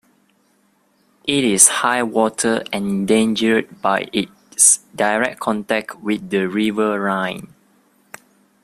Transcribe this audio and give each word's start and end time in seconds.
It 1.25 1.43
is 1.43 1.67
highwater-endangered 1.67 3.83
by 3.83 4.09
its 4.11 4.79
direct 4.95 5.39
contact 5.39 5.99
with 5.99 6.31
the 6.31 6.47
river 6.49 6.99
Rhine. 6.99 7.53